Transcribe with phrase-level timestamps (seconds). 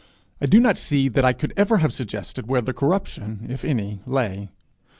[0.41, 4.01] I do not see that I could ever have suggested where the corruption, if any,
[4.07, 4.49] lay.